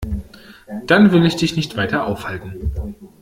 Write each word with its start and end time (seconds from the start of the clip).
Dann 0.87 1.11
will 1.11 1.27
ich 1.27 1.35
dich 1.35 1.55
nicht 1.55 1.77
weiter 1.77 2.07
aufhalten. 2.07 2.71